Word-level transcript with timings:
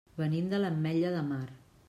Venim 0.21 0.47
de 0.53 0.61
l'Ametlla 0.63 1.13
de 1.19 1.23
Mar. 1.29 1.45